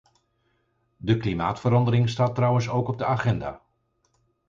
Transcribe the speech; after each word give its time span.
De 0.97 1.17
klimaatverandering 1.17 2.09
staat 2.09 2.35
trouwens 2.35 2.69
ook 2.69 2.87
op 2.87 2.97
de 2.97 3.05
agenda. 3.05 3.61